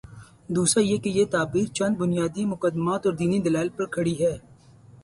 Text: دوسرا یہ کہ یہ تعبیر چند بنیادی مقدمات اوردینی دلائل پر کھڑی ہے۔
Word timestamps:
دوسرا 0.55 0.81
یہ 0.83 0.97
کہ 1.03 1.09
یہ 1.09 1.25
تعبیر 1.31 1.67
چند 1.77 1.93
بنیادی 1.97 2.43
مقدمات 2.45 3.01
اوردینی 3.05 3.39
دلائل 3.39 3.69
پر 3.69 3.85
کھڑی 3.93 4.15
ہے۔ 4.23 4.35